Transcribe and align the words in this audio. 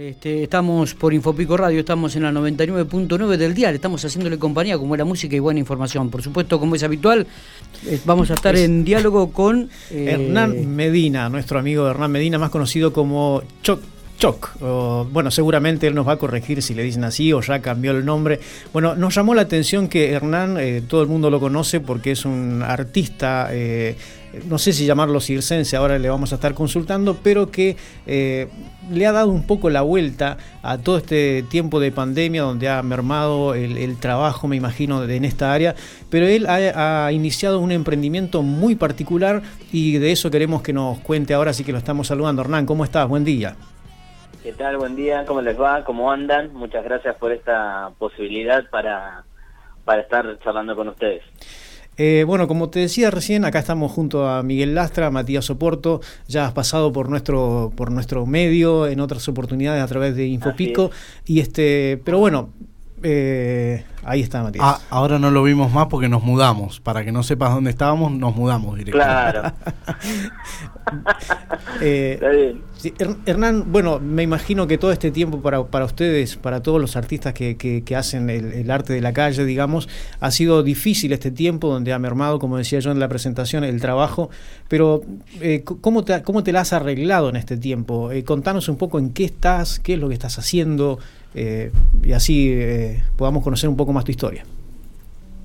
Este, 0.00 0.44
estamos 0.44 0.94
por 0.94 1.12
Infopico 1.12 1.58
Radio, 1.58 1.80
estamos 1.80 2.16
en 2.16 2.22
la 2.22 2.32
99.9 2.32 3.36
del 3.36 3.52
día, 3.52 3.70
estamos 3.70 4.02
haciéndole 4.02 4.38
compañía 4.38 4.78
con 4.78 4.88
buena 4.88 5.04
música 5.04 5.36
y 5.36 5.40
buena 5.40 5.60
información. 5.60 6.08
Por 6.08 6.22
supuesto, 6.22 6.58
como 6.58 6.74
es 6.74 6.82
habitual, 6.82 7.26
eh, 7.86 8.00
vamos 8.06 8.30
a 8.30 8.34
estar 8.34 8.56
en 8.56 8.82
diálogo 8.82 9.30
con... 9.30 9.68
Eh, 9.90 10.12
Hernán 10.12 10.74
Medina, 10.74 11.28
nuestro 11.28 11.58
amigo 11.58 11.86
Hernán 11.86 12.12
Medina, 12.12 12.38
más 12.38 12.48
conocido 12.48 12.94
como 12.94 13.42
Choc 13.62 13.82
Choc. 14.20 14.50
bueno, 14.60 15.30
seguramente 15.30 15.86
él 15.86 15.94
nos 15.94 16.06
va 16.06 16.12
a 16.12 16.16
corregir 16.18 16.60
si 16.60 16.74
le 16.74 16.82
dicen 16.82 17.04
así 17.04 17.32
o 17.32 17.40
ya 17.40 17.62
cambió 17.62 17.92
el 17.92 18.04
nombre. 18.04 18.38
Bueno, 18.70 18.94
nos 18.94 19.14
llamó 19.14 19.34
la 19.34 19.40
atención 19.40 19.88
que 19.88 20.12
Hernán, 20.12 20.58
eh, 20.60 20.82
todo 20.86 21.00
el 21.00 21.08
mundo 21.08 21.30
lo 21.30 21.40
conoce 21.40 21.80
porque 21.80 22.10
es 22.10 22.26
un 22.26 22.62
artista, 22.62 23.48
eh, 23.50 23.96
no 24.46 24.58
sé 24.58 24.74
si 24.74 24.84
llamarlo 24.84 25.22
circense, 25.22 25.74
ahora 25.74 25.98
le 25.98 26.10
vamos 26.10 26.32
a 26.32 26.34
estar 26.34 26.52
consultando, 26.52 27.16
pero 27.22 27.50
que 27.50 27.78
eh, 28.06 28.48
le 28.92 29.06
ha 29.06 29.12
dado 29.12 29.30
un 29.30 29.44
poco 29.44 29.70
la 29.70 29.80
vuelta 29.80 30.36
a 30.62 30.76
todo 30.76 30.98
este 30.98 31.42
tiempo 31.48 31.80
de 31.80 31.90
pandemia 31.90 32.42
donde 32.42 32.68
ha 32.68 32.82
mermado 32.82 33.54
el, 33.54 33.96
trabajo, 33.96 34.48
me 34.48 34.56
imagino, 34.56 35.02
en 35.02 35.24
esta 35.24 35.54
área. 35.54 35.74
Pero 36.10 36.26
él 36.26 36.46
ha, 36.46 37.06
ha, 37.06 37.12
iniciado 37.12 37.58
un 37.58 37.72
emprendimiento 37.72 38.42
muy 38.42 38.74
particular 38.74 39.40
y 39.72 39.92
de 39.96 40.12
eso 40.12 40.30
queremos 40.30 40.60
que 40.60 40.74
nos 40.74 40.98
cuente 40.98 41.32
ahora, 41.32 41.52
así 41.52 41.64
que 41.64 41.72
lo 41.72 41.78
estamos 41.78 42.08
saludando. 42.08 42.42
Hernán, 42.42 42.66
¿cómo 42.66 42.84
estás? 42.84 43.08
Buen 43.08 43.24
día. 43.24 43.56
¿Qué 44.42 44.52
tal? 44.54 44.78
Buen 44.78 44.96
día, 44.96 45.26
¿cómo 45.26 45.42
les 45.42 45.60
va? 45.60 45.84
¿Cómo 45.84 46.10
andan? 46.10 46.54
Muchas 46.54 46.82
gracias 46.82 47.14
por 47.16 47.30
esta 47.30 47.90
posibilidad 47.98 48.64
para, 48.70 49.24
para 49.84 50.00
estar 50.00 50.38
charlando 50.42 50.74
con 50.74 50.88
ustedes. 50.88 51.22
Eh, 51.98 52.24
bueno, 52.26 52.48
como 52.48 52.70
te 52.70 52.80
decía 52.80 53.10
recién, 53.10 53.44
acá 53.44 53.58
estamos 53.58 53.92
junto 53.92 54.26
a 54.26 54.42
Miguel 54.42 54.74
Lastra, 54.74 55.10
Matías 55.10 55.44
Soporto, 55.44 56.00
ya 56.26 56.46
has 56.46 56.52
pasado 56.54 56.90
por 56.90 57.10
nuestro, 57.10 57.70
por 57.76 57.90
nuestro 57.90 58.24
medio 58.24 58.86
en 58.86 59.00
otras 59.00 59.28
oportunidades 59.28 59.82
a 59.82 59.86
través 59.86 60.16
de 60.16 60.26
Infopico, 60.26 60.90
y 61.26 61.40
este, 61.40 62.00
pero 62.02 62.18
bueno, 62.18 62.48
eh, 63.02 63.84
ahí 64.04 64.20
está 64.20 64.42
Matías. 64.42 64.64
Ah, 64.64 64.80
ahora 64.90 65.18
no 65.18 65.30
lo 65.30 65.42
vimos 65.42 65.72
más 65.72 65.86
porque 65.88 66.08
nos 66.08 66.22
mudamos. 66.22 66.80
Para 66.80 67.04
que 67.04 67.12
no 67.12 67.22
sepas 67.22 67.54
dónde 67.54 67.70
estábamos, 67.70 68.12
nos 68.12 68.34
mudamos 68.34 68.76
directamente. 68.76 69.40
Claro. 69.40 69.52
eh, 71.80 72.56
Hernán, 73.26 73.64
bueno, 73.70 74.00
me 74.00 74.22
imagino 74.22 74.66
que 74.66 74.78
todo 74.78 74.92
este 74.92 75.10
tiempo 75.10 75.40
para, 75.40 75.64
para 75.64 75.84
ustedes, 75.84 76.36
para 76.36 76.62
todos 76.62 76.80
los 76.80 76.96
artistas 76.96 77.34
que, 77.34 77.56
que, 77.56 77.96
hacen 77.96 78.30
el, 78.30 78.70
arte 78.70 78.92
de 78.94 79.00
la 79.00 79.12
calle, 79.12 79.44
digamos, 79.44 79.88
ha 80.20 80.30
sido 80.30 80.62
difícil 80.62 81.12
este 81.12 81.30
tiempo 81.30 81.68
donde 81.68 81.92
ha 81.92 81.98
mermado, 81.98 82.38
como 82.38 82.56
decía 82.56 82.80
yo 82.80 82.90
en 82.90 82.98
la 82.98 83.08
presentación, 83.08 83.64
el 83.64 83.80
trabajo. 83.80 84.30
Pero, 84.68 85.02
eh, 85.40 85.62
¿cómo, 85.64 86.04
te, 86.04 86.22
¿cómo 86.22 86.42
te 86.42 86.52
la 86.52 86.60
has 86.60 86.72
arreglado 86.72 87.28
en 87.28 87.36
este 87.36 87.56
tiempo? 87.56 88.12
Eh, 88.12 88.24
contanos 88.24 88.68
un 88.68 88.76
poco 88.76 88.98
en 88.98 89.10
qué 89.10 89.24
estás, 89.24 89.78
qué 89.78 89.94
es 89.94 89.98
lo 89.98 90.08
que 90.08 90.14
estás 90.14 90.38
haciendo. 90.38 90.98
Eh, 91.34 91.70
y 92.02 92.12
así 92.12 92.52
eh, 92.52 93.04
podamos 93.16 93.44
conocer 93.44 93.68
un 93.68 93.76
poco 93.76 93.92
más 93.92 94.04
tu 94.04 94.10
historia. 94.10 94.44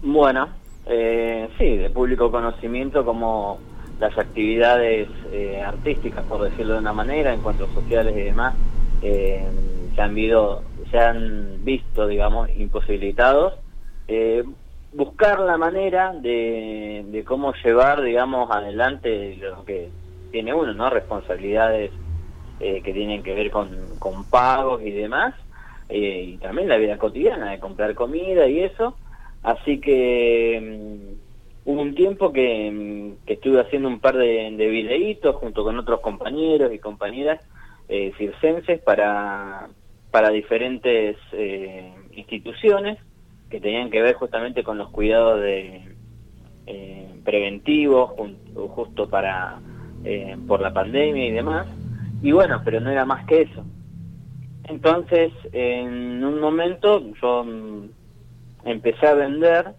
Bueno, 0.01 0.49
eh, 0.85 1.49
sí, 1.57 1.77
de 1.77 1.89
público 1.89 2.31
conocimiento 2.31 3.05
como 3.05 3.59
las 3.99 4.17
actividades 4.17 5.07
artísticas, 5.65 6.25
por 6.25 6.43
decirlo 6.43 6.73
de 6.73 6.79
una 6.79 6.93
manera, 6.93 7.33
encuentros 7.33 7.69
sociales 7.71 8.15
y 8.17 8.21
demás, 8.21 8.53
se, 9.01 10.01
han 10.01 10.13
visto, 10.13 10.63
se 10.91 10.99
han 10.99 11.63
visto, 11.63 12.05
digamos, 12.07 12.49
imposibilitados. 12.57 13.53
buscar 14.93 15.39
la 15.39 15.57
manera 15.57 16.13
de, 16.13 17.05
de 17.07 17.23
cómo 17.23 17.53
llevar, 17.63 18.01
digamos, 18.01 18.51
adelante 18.51 19.37
lo 19.37 19.63
que 19.63 19.89
tiene 20.31 20.53
uno, 20.53 20.73
¿no? 20.73 20.89
Responsabilidades 20.89 21.91
que 22.59 22.93
tienen 22.93 23.23
que 23.23 23.33
ver 23.33 23.49
con, 23.49 23.69
con 23.99 24.25
pagos 24.25 24.81
y 24.81 24.91
demás, 24.91 25.35
eh, 25.89 26.33
y 26.33 26.37
también 26.37 26.67
la 26.67 26.77
vida 26.77 26.97
cotidiana 26.97 27.51
de 27.51 27.59
comprar 27.59 27.95
comida 27.95 28.47
y 28.47 28.59
eso. 28.59 28.97
Así 29.43 29.79
que 29.79 30.59
mm, 30.61 31.69
hubo 31.69 31.81
un 31.81 31.95
tiempo 31.95 32.31
que, 32.33 32.71
mm, 32.71 33.25
que, 33.25 33.33
estuve 33.33 33.61
haciendo 33.61 33.87
un 33.87 33.99
par 33.99 34.17
de, 34.17 34.51
de 34.55 34.67
videitos 34.67 35.35
junto 35.35 35.63
con 35.63 35.77
otros 35.77 35.99
compañeros 36.01 36.73
y 36.73 36.79
compañeras 36.79 37.41
eh, 37.87 38.13
circenses 38.17 38.81
para, 38.81 39.69
para 40.11 40.29
diferentes 40.29 41.17
eh, 41.33 41.93
instituciones 42.13 42.97
que 43.49 43.59
tenían 43.59 43.89
que 43.89 44.01
ver 44.01 44.15
justamente 44.15 44.63
con 44.63 44.77
los 44.77 44.89
cuidados 44.89 45.41
de 45.41 45.93
eh, 46.67 47.09
preventivos 47.23 48.11
justo 48.69 49.09
para 49.09 49.59
eh, 50.03 50.37
por 50.47 50.61
la 50.61 50.73
pandemia 50.73 51.27
y 51.27 51.31
demás 51.31 51.67
y 52.23 52.31
bueno 52.31 52.61
pero 52.63 52.79
no 52.79 52.89
era 52.89 53.05
más 53.05 53.25
que 53.25 53.41
eso 53.41 53.65
entonces, 54.67 55.31
en 55.51 56.23
un 56.23 56.39
momento 56.39 57.01
yo 57.21 57.43
mm, 57.43 57.89
empecé 58.65 59.07
a 59.07 59.13
vender 59.13 59.73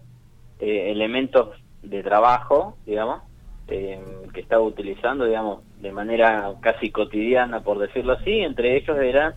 eh, 0.59 0.91
elementos 0.91 1.49
de 1.83 2.03
trabajo, 2.03 2.77
digamos, 2.85 3.21
eh, 3.67 3.99
que 4.33 4.41
estaba 4.41 4.61
utilizando, 4.61 5.25
digamos, 5.25 5.63
de 5.81 5.91
manera 5.91 6.53
casi 6.61 6.89
cotidiana, 6.89 7.61
por 7.61 7.79
decirlo 7.79 8.13
así. 8.13 8.39
Entre 8.39 8.77
ellos 8.77 8.97
eran 8.97 9.35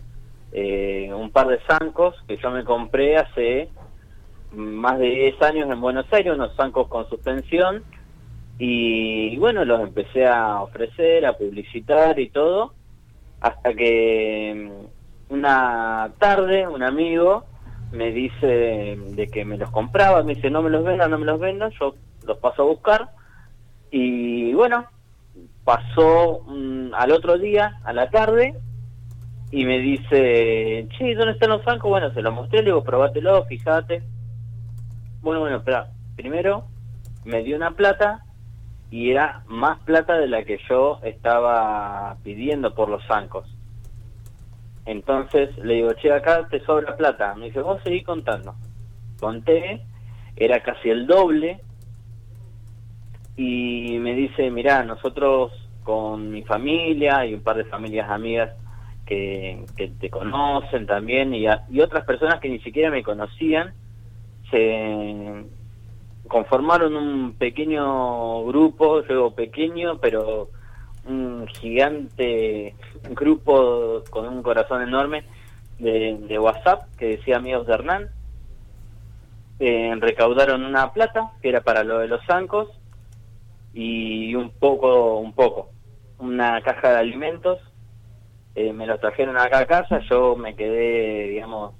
eh, 0.53 1.11
un 1.13 1.31
par 1.31 1.47
de 1.47 1.59
zancos 1.67 2.15
que 2.27 2.37
yo 2.37 2.49
me 2.51 2.63
compré 2.63 3.17
hace 3.17 3.69
más 4.53 4.99
de 4.99 5.09
10 5.09 5.41
años 5.41 5.69
en 5.69 5.81
Buenos 5.81 6.05
Aires, 6.13 6.33
unos 6.33 6.55
zancos 6.55 6.87
con 6.87 7.09
suspensión. 7.09 7.83
Y, 8.57 9.33
y 9.33 9.37
bueno, 9.37 9.65
los 9.65 9.81
empecé 9.81 10.27
a 10.27 10.61
ofrecer, 10.61 11.25
a 11.25 11.33
publicitar 11.33 12.19
y 12.19 12.29
todo, 12.29 12.73
hasta 13.41 13.73
que 13.73 14.69
una 15.31 16.11
tarde 16.19 16.67
un 16.67 16.83
amigo 16.83 17.45
me 17.91 18.11
dice 18.11 18.97
de 18.97 19.27
que 19.27 19.43
me 19.43 19.57
los 19.57 19.71
compraba, 19.71 20.23
me 20.23 20.35
dice 20.35 20.49
no 20.49 20.61
me 20.61 20.69
los 20.69 20.83
vendan, 20.83 21.09
no 21.09 21.17
me 21.17 21.25
los 21.25 21.39
vendan, 21.39 21.71
yo 21.79 21.95
los 22.25 22.37
paso 22.37 22.61
a 22.61 22.65
buscar 22.65 23.09
y 23.91 24.53
bueno, 24.53 24.85
pasó 25.63 26.45
al 26.93 27.11
otro 27.11 27.37
día, 27.37 27.79
a 27.83 27.93
la 27.93 28.09
tarde, 28.09 28.55
y 29.51 29.65
me 29.65 29.79
dice, 29.79 30.87
che, 30.97 31.15
¿dónde 31.15 31.33
están 31.33 31.49
los 31.49 31.63
zancos? 31.63 31.89
Bueno, 31.89 32.13
se 32.13 32.21
los 32.21 32.33
mostré, 32.33 32.59
le 32.59 32.65
digo, 32.65 32.83
probátelo, 32.83 33.43
fíjate. 33.45 34.01
Bueno, 35.21 35.41
bueno, 35.41 35.57
espera, 35.57 35.91
primero 36.15 36.65
me 37.25 37.43
dio 37.43 37.57
una 37.57 37.71
plata 37.71 38.23
y 38.89 39.11
era 39.11 39.43
más 39.47 39.79
plata 39.79 40.17
de 40.17 40.27
la 40.27 40.43
que 40.43 40.57
yo 40.69 40.99
estaba 41.03 42.15
pidiendo 42.23 42.73
por 42.73 42.89
los 42.89 43.05
zancos. 43.07 43.45
Entonces 44.85 45.55
le 45.59 45.75
digo, 45.75 45.93
che, 45.93 46.11
acá 46.11 46.47
te 46.49 46.59
sobra 46.61 46.95
plata. 46.97 47.35
Me 47.35 47.45
dice, 47.47 47.61
vos 47.61 47.81
seguí 47.83 48.03
contando. 48.03 48.55
Conté, 49.19 49.81
era 50.35 50.61
casi 50.61 50.89
el 50.89 51.07
doble. 51.07 51.61
Y 53.37 53.97
me 53.99 54.13
dice, 54.13 54.49
mirá, 54.51 54.83
nosotros 54.83 55.51
con 55.83 56.29
mi 56.31 56.43
familia 56.43 57.25
y 57.25 57.33
un 57.33 57.41
par 57.41 57.57
de 57.57 57.65
familias 57.65 58.09
amigas 58.09 58.51
que, 59.05 59.65
te 59.99 60.09
conocen 60.09 60.85
también 60.85 61.33
y, 61.33 61.45
y 61.69 61.81
otras 61.81 62.05
personas 62.05 62.39
que 62.39 62.49
ni 62.49 62.59
siquiera 62.59 62.89
me 62.89 63.03
conocían, 63.03 63.73
se 64.49 65.45
conformaron 66.27 66.95
un 66.95 67.33
pequeño 67.33 68.45
grupo, 68.45 69.05
yo 69.05 69.31
pequeño, 69.31 69.97
pero 69.99 70.49
un 71.05 71.47
gigante 71.47 72.75
grupo 73.09 74.03
con 74.09 74.27
un 74.27 74.43
corazón 74.43 74.81
enorme 74.81 75.23
de, 75.79 76.37
WhatsApp 76.39 76.83
que 76.97 77.17
decía 77.17 77.37
amigos 77.37 77.67
de 77.67 77.73
Hernán. 77.73 78.09
Eh, 79.59 79.93
recaudaron 79.99 80.63
una 80.63 80.91
plata 80.91 81.33
que 81.41 81.49
era 81.49 81.61
para 81.61 81.83
lo 81.83 81.99
de 81.99 82.07
los 82.07 82.25
zancos 82.25 82.69
y 83.73 84.33
un 84.35 84.49
poco, 84.51 85.17
un 85.17 85.33
poco, 85.33 85.69
una 86.19 86.61
caja 86.61 86.91
de 86.91 86.97
alimentos. 86.97 87.59
Eh, 88.55 88.73
me 88.73 88.85
los 88.85 88.99
trajeron 88.99 89.37
acá 89.37 89.59
a 89.59 89.65
casa, 89.65 89.99
yo 90.09 90.35
me 90.35 90.55
quedé, 90.55 91.29
digamos, 91.29 91.73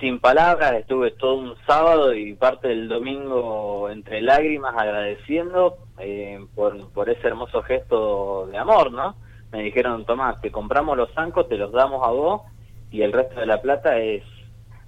sin 0.00 0.18
palabras, 0.18 0.74
estuve 0.74 1.12
todo 1.12 1.36
un 1.36 1.54
sábado 1.66 2.14
y 2.14 2.34
parte 2.34 2.68
del 2.68 2.88
domingo 2.88 3.88
entre 3.90 4.20
lágrimas 4.20 4.74
agradeciendo 4.76 5.78
eh, 5.98 6.44
por, 6.54 6.88
por 6.90 7.08
ese 7.08 7.26
hermoso 7.26 7.62
gesto 7.62 8.46
de 8.46 8.58
amor, 8.58 8.92
¿no? 8.92 9.16
Me 9.52 9.62
dijeron, 9.62 10.04
Tomás, 10.04 10.40
te 10.40 10.50
compramos 10.50 10.96
los 10.96 11.12
zancos, 11.12 11.48
te 11.48 11.56
los 11.56 11.72
damos 11.72 12.06
a 12.06 12.10
vos 12.10 12.42
y 12.90 13.02
el 13.02 13.12
resto 13.12 13.40
de 13.40 13.46
la 13.46 13.60
plata 13.62 13.98
es 13.98 14.22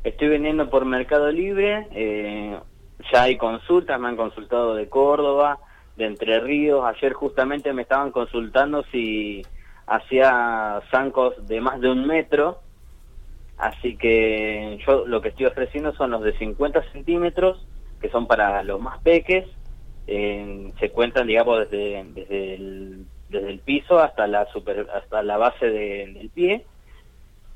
Estoy 0.04 0.28
vendiendo 0.28 0.70
por 0.70 0.86
Mercado 0.86 1.32
Libre. 1.32 1.88
Eh, 1.96 2.60
ya 3.12 3.24
hay 3.24 3.36
consultas, 3.36 4.00
me 4.00 4.10
han 4.10 4.16
consultado 4.16 4.76
de 4.76 4.88
Córdoba, 4.90 5.58
de 5.98 6.06
Entre 6.06 6.40
Ríos. 6.42 6.86
Ayer 6.86 7.14
justamente 7.14 7.74
me 7.74 7.82
estaban 7.82 8.12
consultando 8.12 8.84
si 8.92 9.42
hacía 9.88 10.80
zancos 10.92 11.48
de 11.48 11.60
más 11.60 11.82
de 11.82 11.90
un 11.90 12.06
metro. 12.06 12.60
Así 13.58 13.96
que 13.98 14.80
yo 14.86 15.06
lo 15.06 15.22
que 15.22 15.30
estoy 15.30 15.46
ofreciendo 15.46 15.94
son 15.94 16.12
los 16.12 16.24
de 16.24 16.38
50 16.38 16.92
centímetros, 16.92 17.66
que 18.02 18.10
son 18.10 18.28
para 18.28 18.64
los 18.64 18.82
más 18.82 19.02
peques. 19.02 19.46
se 20.06 20.90
cuentan, 20.92 21.28
digamos, 21.28 21.60
desde, 21.70 22.04
desde, 22.14 22.56
el, 22.56 23.06
desde 23.30 23.50
el 23.50 23.60
piso 23.60 24.00
hasta 24.00 24.28
la, 24.28 24.46
super, 24.52 24.88
hasta 24.94 25.24
la 25.24 25.38
base 25.38 25.70
del 25.70 26.30
pie 26.30 26.66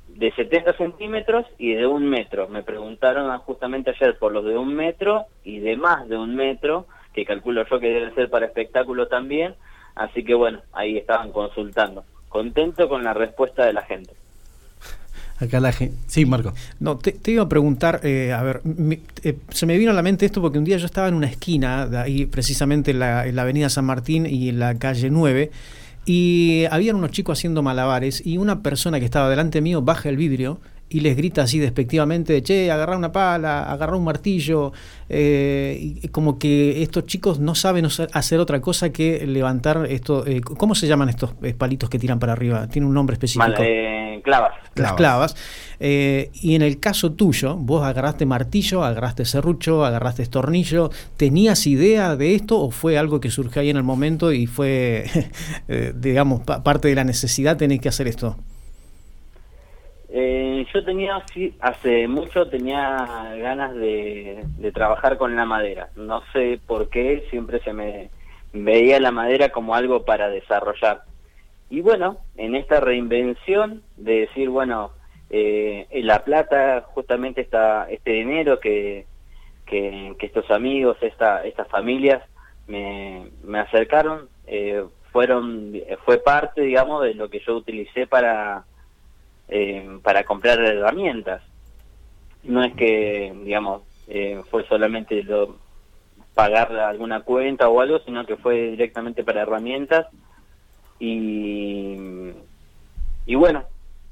de 0.07 0.31
70 0.31 0.73
centímetros 0.73 1.45
y 1.57 1.73
de 1.73 1.85
un 1.85 2.09
metro. 2.09 2.47
Me 2.47 2.63
preguntaron 2.63 3.37
justamente 3.39 3.91
ayer 3.91 4.17
por 4.17 4.31
los 4.31 4.45
de 4.45 4.57
un 4.57 4.73
metro 4.73 5.25
y 5.43 5.59
de 5.59 5.75
más 5.77 6.07
de 6.07 6.17
un 6.17 6.35
metro, 6.35 6.87
que 7.13 7.25
calculo 7.25 7.65
yo 7.69 7.79
que 7.79 7.89
debe 7.89 8.13
ser 8.13 8.29
para 8.29 8.45
espectáculo 8.45 9.07
también. 9.07 9.55
Así 9.95 10.23
que 10.23 10.33
bueno, 10.33 10.61
ahí 10.73 10.97
estaban 10.97 11.31
consultando. 11.31 12.05
Contento 12.29 12.87
con 12.87 13.03
la 13.03 13.13
respuesta 13.13 13.65
de 13.65 13.73
la 13.73 13.83
gente. 13.83 14.13
Acá 15.39 15.59
la 15.59 15.71
gente. 15.71 15.95
Sí, 16.07 16.25
Marco. 16.25 16.53
No, 16.79 16.97
te, 16.97 17.15
iba 17.31 17.43
a 17.43 17.49
preguntar, 17.49 18.01
eh, 18.03 18.33
a 18.33 18.41
ver, 18.41 18.61
eh, 19.23 19.37
se 19.49 19.65
me 19.65 19.77
vino 19.77 19.91
a 19.91 19.93
la 19.93 20.01
mente 20.01 20.25
esto 20.25 20.41
porque 20.41 20.57
un 20.57 20.63
día 20.63 20.77
yo 20.77 20.85
estaba 20.85 21.07
en 21.07 21.13
una 21.13 21.27
esquina, 21.27 21.85
de 21.87 21.97
ahí 21.97 22.25
precisamente 22.25 22.91
en 22.91 22.99
la, 22.99 23.27
en 23.27 23.35
la 23.35 23.43
avenida 23.43 23.69
San 23.69 23.85
Martín 23.85 24.25
y 24.25 24.49
en 24.49 24.59
la 24.59 24.75
calle 24.75 25.09
9 25.09 25.51
y 26.07 26.63
habían 26.71 26.95
unos 26.95 27.11
chicos 27.11 27.37
haciendo 27.37 27.61
malabares 27.61 28.25
y 28.25 28.37
una 28.37 28.63
persona 28.63 28.97
que 28.97 29.05
estaba 29.05 29.29
delante 29.29 29.59
mío 29.59 29.81
baja 29.81 30.07
el 30.07 30.15
vidrio 30.15 30.59
y 30.89 31.01
les 31.01 31.17
grita 31.17 31.41
así 31.41 31.59
despectivamente, 31.59 32.41
che, 32.41 32.71
agarra 32.71 32.95
una 32.95 33.11
pala, 33.11 33.69
agarra 33.69 33.97
un 33.97 34.05
martillo, 34.05 34.71
eh, 35.09 35.77
y 36.01 36.07
como 36.07 36.39
que 36.39 36.81
estos 36.81 37.05
chicos 37.05 37.39
no 37.39 37.55
saben 37.55 37.85
hacer 38.13 38.39
otra 38.39 38.61
cosa 38.61 38.89
que 38.91 39.27
levantar 39.27 39.85
esto, 39.89 40.25
eh, 40.25 40.39
¿cómo 40.41 40.75
se 40.75 40.87
llaman 40.87 41.09
estos 41.09 41.33
eh, 41.43 41.53
palitos 41.53 41.89
que 41.89 41.99
tiran 41.99 42.19
para 42.19 42.33
arriba? 42.33 42.67
Tiene 42.67 42.87
un 42.87 42.93
nombre 42.93 43.15
específico. 43.15 43.61
Clavas. 44.27 44.53
Las 44.75 44.93
clavas. 44.93 45.35
y 45.79 46.55
en 46.55 46.61
el 46.61 46.79
caso 46.79 47.13
tuyo, 47.13 47.55
vos 47.55 47.83
agarraste 47.83 48.25
martillo, 48.25 48.83
agarraste 48.83 49.25
serrucho, 49.25 49.85
agarraste 49.85 50.25
tornillo, 50.27 50.89
¿tenías 51.17 51.65
idea 51.65 52.15
de 52.15 52.35
esto 52.35 52.59
o 52.59 52.71
fue 52.71 52.97
algo 52.97 53.19
que 53.19 53.31
surgió 53.31 53.61
ahí 53.61 53.69
en 53.69 53.77
el 53.77 53.83
momento 53.83 54.31
y 54.31 54.45
fue, 54.45 55.05
digamos, 55.95 56.41
parte 56.41 56.89
de 56.89 56.95
la 56.95 57.03
necesidad 57.03 57.57
tener 57.57 57.79
que 57.79 57.89
hacer 57.89 58.07
esto? 58.07 58.35
Eh, 60.09 60.65
yo 60.73 60.83
tenía, 60.83 61.23
hace 61.59 62.07
mucho 62.07 62.47
tenía 62.49 63.35
ganas 63.37 63.75
de, 63.75 64.43
trabajar 64.73 65.17
con 65.17 65.35
la 65.35 65.45
madera. 65.45 65.89
No 65.95 66.23
sé 66.33 66.59
por 66.65 66.89
qué, 66.89 67.25
siempre 67.29 67.59
se 67.59 67.73
me 67.73 68.09
veía 68.53 68.99
la 68.99 69.11
madera 69.11 69.49
como 69.49 69.75
algo 69.75 70.05
para 70.05 70.29
desarrollar. 70.29 71.03
Y 71.69 71.81
bueno, 71.81 72.17
en 72.37 72.55
esta 72.55 72.79
reinvención 72.79 73.83
de 73.97 74.21
decir, 74.21 74.49
bueno, 74.49 74.91
eh, 75.29 75.87
La 76.03 76.23
Plata, 76.23 76.85
justamente 76.93 77.41
esta, 77.41 77.89
este 77.89 78.11
dinero 78.11 78.59
que, 78.59 79.05
que, 79.65 80.15
estos 80.19 80.49
amigos, 80.49 80.97
esta, 81.01 81.43
estas 81.43 81.67
familias 81.67 82.23
me, 82.67 83.29
me 83.43 83.59
acercaron, 83.59 84.29
eh, 84.45 84.83
fueron, 85.11 85.73
fue 86.05 86.19
parte, 86.19 86.61
digamos, 86.61 87.03
de 87.03 87.13
lo 87.15 87.29
que 87.29 87.39
yo 87.39 87.57
utilicé 87.57 88.07
para 88.07 88.65
eh, 89.49 89.99
para 90.03 90.23
comprar 90.23 90.59
herramientas. 90.59 91.41
No 92.43 92.63
es 92.63 92.73
que, 92.75 93.33
digamos, 93.43 93.83
eh, 94.07 94.41
fue 94.49 94.65
solamente 94.67 95.23
lo, 95.23 95.57
pagar 96.33 96.75
alguna 96.75 97.21
cuenta 97.21 97.69
o 97.69 97.79
algo, 97.79 97.99
sino 97.99 98.25
que 98.25 98.35
fue 98.35 98.71
directamente 98.71 99.23
para 99.23 99.43
herramientas. 99.43 100.07
Y, 100.99 101.95
y 103.25 103.35
bueno, 103.35 103.63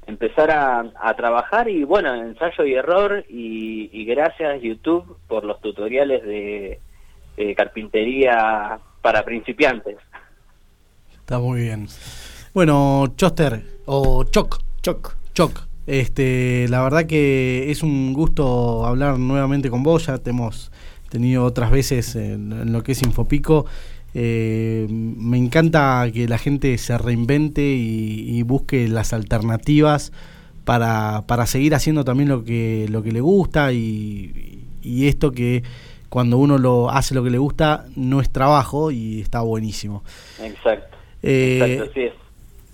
empezar 0.06 0.50
a, 0.50 1.14
trabajar 1.16 1.68
y 1.68 1.84
bueno, 1.84 2.14
ensayo 2.14 2.64
y 2.64 2.74
error 2.74 3.24
y, 3.28 4.04
gracias 4.04 4.62
YouTube 4.62 5.18
por 5.26 5.44
los 5.44 5.60
tutoriales 5.60 6.22
de, 6.22 6.80
de 7.36 7.54
carpintería 7.54 8.78
para 9.02 9.24
principiantes. 9.24 9.96
Está 11.12 11.38
muy 11.38 11.62
bien. 11.62 11.88
Bueno, 12.54 13.12
Choster 13.16 13.62
o 13.86 14.24
Choc, 14.24 14.60
Choc, 14.82 15.16
Choc, 15.34 15.66
este, 15.86 16.66
la 16.68 16.82
verdad 16.82 17.06
que 17.06 17.70
es 17.70 17.82
un 17.82 18.12
gusto 18.12 18.86
hablar 18.86 19.18
nuevamente 19.18 19.70
con 19.70 19.82
vos, 19.82 20.06
ya 20.06 20.18
te 20.18 20.30
hemos 20.30 20.72
tenido 21.08 21.44
otras 21.44 21.70
veces 21.70 22.16
en, 22.16 22.72
lo 22.72 22.82
que 22.82 22.92
es 22.92 23.02
Infopico. 23.02 23.66
Eh, 24.18 24.86
me 24.88 25.36
encanta 25.36 26.08
que 26.10 26.26
la 26.26 26.38
gente 26.38 26.78
se 26.78 26.96
reinvente 26.96 27.60
y, 27.60 28.42
busque 28.44 28.88
las 28.88 29.12
alternativas 29.12 30.10
para, 30.64 31.24
para, 31.26 31.44
seguir 31.44 31.74
haciendo 31.74 32.02
también 32.02 32.30
lo 32.30 32.42
que, 32.42 32.86
lo 32.88 33.02
que 33.02 33.12
le 33.12 33.20
gusta 33.20 33.72
y, 33.72 34.62
esto 34.82 35.32
que 35.32 35.64
cuando 36.08 36.38
uno 36.38 36.56
lo 36.56 36.90
hace 36.90 37.14
lo 37.14 37.22
que 37.24 37.30
le 37.30 37.38
gusta 37.38 37.86
no 37.94 38.20
es 38.20 38.30
trabajo 38.30 38.90
y 38.90 39.20
está 39.20 39.42
buenísimo. 39.42 40.02
Exacto. 40.40 40.96
Eh, 41.22 41.58
Exacto, 41.60 41.92
sí 41.92 42.25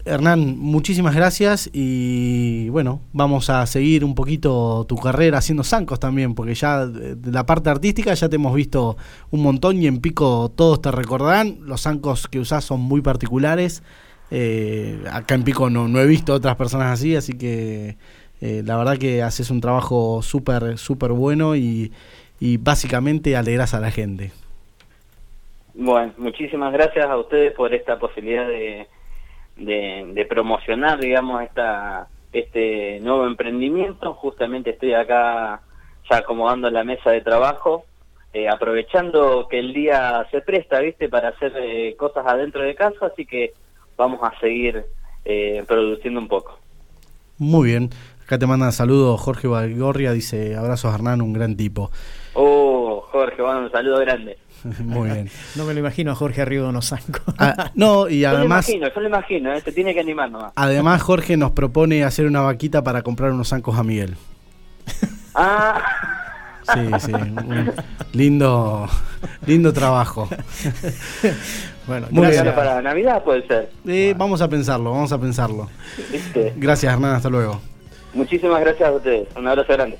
Hernán, 0.04 0.58
muchísimas 0.58 1.14
gracias 1.14 1.70
y 1.72 2.68
bueno, 2.70 3.00
vamos 3.12 3.50
a 3.50 3.64
seguir 3.66 4.04
un 4.04 4.16
poquito 4.16 4.84
tu 4.88 4.96
carrera 4.96 5.38
haciendo 5.38 5.62
zancos 5.62 6.00
también, 6.00 6.34
porque 6.34 6.54
ya 6.54 6.86
de 6.86 7.30
la 7.30 7.46
parte 7.46 7.70
artística 7.70 8.12
ya 8.12 8.28
te 8.28 8.34
hemos 8.36 8.52
visto 8.54 8.96
un 9.30 9.42
montón 9.42 9.80
y 9.80 9.86
en 9.86 10.00
Pico 10.00 10.50
todos 10.56 10.82
te 10.82 10.90
recordarán, 10.90 11.58
los 11.62 11.82
zancos 11.82 12.26
que 12.26 12.40
usás 12.40 12.64
son 12.64 12.80
muy 12.80 13.00
particulares, 13.00 13.84
eh, 14.32 15.04
acá 15.12 15.36
en 15.36 15.44
Pico 15.44 15.70
no, 15.70 15.86
no, 15.86 16.00
he 16.00 16.06
visto 16.06 16.34
otras 16.34 16.56
personas 16.56 16.92
así, 16.92 17.14
así 17.14 17.38
que 17.38 17.96
eh, 18.40 18.62
la 18.64 18.76
verdad 18.76 18.98
que 18.98 19.22
haces 19.22 19.50
un 19.50 19.60
trabajo 19.60 20.20
súper, 20.22 20.78
súper 20.78 21.12
bueno 21.12 21.54
y, 21.54 21.92
y 22.40 22.56
básicamente 22.56 23.36
alegras 23.36 23.72
a 23.72 23.78
la 23.78 23.92
gente. 23.92 24.32
Bueno, 25.74 26.12
muchísimas 26.18 26.72
gracias 26.72 27.06
a 27.06 27.16
ustedes 27.16 27.52
por 27.52 27.72
esta 27.72 28.00
posibilidad 28.00 28.48
de 28.48 28.88
de, 29.56 30.26
promocionar, 30.28 30.98
digamos, 30.98 31.42
esta, 31.42 32.08
este 32.32 33.00
nuevo 33.00 33.26
emprendimiento. 33.26 34.14
Justamente 34.14 34.70
estoy 34.70 34.94
acá 34.94 35.60
ya 36.10 36.16
acomodando 36.16 36.70
la 36.70 36.84
mesa 36.84 37.10
de 37.10 37.20
trabajo, 37.20 37.84
eh, 38.32 38.48
aprovechando 38.48 39.46
que 39.48 39.58
el 39.58 39.72
día 39.72 40.26
se 40.30 40.40
presta, 40.40 40.80
¿viste?, 40.80 41.08
para 41.08 41.28
hacer 41.28 41.52
eh, 41.56 41.94
cosas 41.96 42.26
adentro 42.26 42.62
de 42.62 42.74
casa, 42.74 43.06
así 43.06 43.26
que 43.26 43.52
vamos 43.96 44.20
a 44.22 44.38
seguir 44.40 44.84
eh, 45.24 45.62
produciendo 45.66 46.18
un 46.20 46.28
poco. 46.28 46.58
Muy 47.38 47.68
bien. 47.68 47.90
Acá 48.24 48.38
te 48.38 48.46
manda 48.46 48.70
saludos 48.72 49.20
Jorge 49.20 49.48
Valgorria, 49.48 50.12
dice 50.12 50.56
abrazos 50.56 50.94
Hernán, 50.94 51.20
un 51.20 51.32
gran 51.32 51.56
tipo. 51.56 51.90
Oh, 52.34 52.91
Jorge, 53.12 53.42
bueno, 53.42 53.60
un 53.60 53.70
saludo 53.70 53.98
grande. 54.00 54.38
Muy 54.84 55.10
bien. 55.10 55.30
No 55.54 55.64
me 55.66 55.74
lo 55.74 55.80
imagino 55.80 56.12
a 56.12 56.14
Jorge 56.14 56.40
arriba 56.40 56.64
de 56.64 56.70
unos 56.70 56.88
zancos. 56.88 57.22
Ah, 57.38 57.70
no, 57.74 58.08
y 58.08 58.24
además. 58.24 58.66
Yo 58.66 58.72
lo 58.72 58.78
imagino, 58.78 58.94
yo 58.94 59.00
lo 59.02 59.08
imagino, 59.08 59.52
¿eh? 59.54 59.60
se 59.60 59.72
tiene 59.72 59.92
que 59.92 60.00
animar 60.00 60.30
nomás. 60.30 60.52
Además, 60.56 61.02
Jorge 61.02 61.36
nos 61.36 61.52
propone 61.52 62.04
hacer 62.04 62.26
una 62.26 62.40
vaquita 62.40 62.82
para 62.82 63.02
comprar 63.02 63.32
unos 63.32 63.48
zancos 63.48 63.78
a 63.78 63.82
Miguel. 63.84 64.16
Ah. 65.34 65.80
Sí, 66.74 66.88
sí. 66.98 67.12
lindo, 68.12 68.86
lindo 69.46 69.72
trabajo. 69.72 70.28
Bueno, 71.86 72.06
Muy 72.10 72.26
gracias. 72.26 72.54
para 72.54 72.82
Navidad 72.82 73.24
puede 73.24 73.46
ser. 73.46 73.70
Eh, 73.86 74.14
vamos 74.16 74.42
a 74.42 74.48
pensarlo, 74.48 74.92
vamos 74.92 75.10
a 75.10 75.18
pensarlo. 75.18 75.70
Gracias 76.56 76.92
Hernán, 76.92 77.14
hasta 77.14 77.30
luego. 77.30 77.60
Muchísimas 78.12 78.60
gracias 78.60 78.90
a 78.90 78.92
ustedes. 78.92 79.26
Un 79.34 79.48
abrazo 79.48 79.72
grande. 79.72 79.98